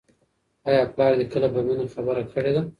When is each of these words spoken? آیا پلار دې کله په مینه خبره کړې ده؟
آیا 0.69 0.83
پلار 0.93 1.11
دې 1.19 1.25
کله 1.33 1.47
په 1.53 1.59
مینه 1.67 1.85
خبره 1.93 2.23
کړې 2.33 2.51
ده؟ 2.55 2.61